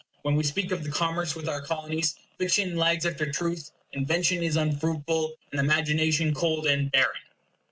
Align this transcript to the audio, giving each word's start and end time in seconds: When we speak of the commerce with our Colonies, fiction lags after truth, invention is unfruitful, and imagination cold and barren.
When 0.23 0.33
we 0.35 0.41
speak 0.41 0.71
of 0.71 0.83
the 0.83 0.89
commerce 0.89 1.35
with 1.35 1.47
our 1.47 1.61
Colonies, 1.61 2.15
fiction 2.39 2.75
lags 2.75 3.05
after 3.05 3.31
truth, 3.31 3.69
invention 3.93 4.41
is 4.41 4.57
unfruitful, 4.57 5.33
and 5.51 5.59
imagination 5.59 6.33
cold 6.33 6.65
and 6.65 6.91
barren. 6.91 7.21